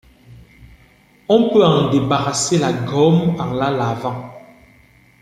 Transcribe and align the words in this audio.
On 1.29 1.51
peut 1.53 1.63
en 1.63 1.91
débarrasser 1.91 2.57
la 2.57 2.73
gomme 2.73 3.39
en 3.39 3.53
la 3.53 3.69
lavant. 3.69 4.31